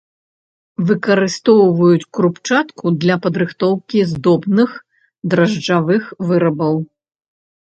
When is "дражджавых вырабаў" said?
5.35-6.75